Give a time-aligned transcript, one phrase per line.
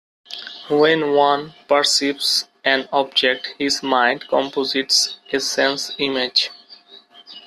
[0.67, 6.49] When one perceives an object, his mind composites a sense-image.